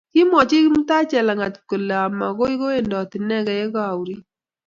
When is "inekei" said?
3.17-3.59